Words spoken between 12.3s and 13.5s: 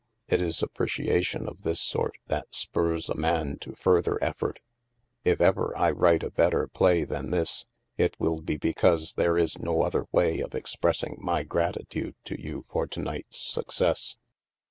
you for to night's